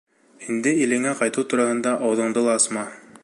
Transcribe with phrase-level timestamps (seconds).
[0.53, 2.89] Инде илеңә ҡайтыу тураһында ауыҙыңды ла асма.